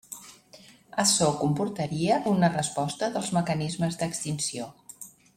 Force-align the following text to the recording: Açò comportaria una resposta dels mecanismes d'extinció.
Açò 1.03 1.27
comportaria 1.41 2.17
una 2.33 2.49
resposta 2.55 3.09
dels 3.17 3.29
mecanismes 3.39 3.99
d'extinció. 4.03 4.71